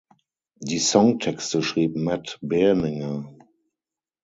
Die 0.57 0.79
Songtexte 0.79 1.61
schrieb 1.61 1.95
Matt 1.95 2.39
Berninger. 2.41 3.31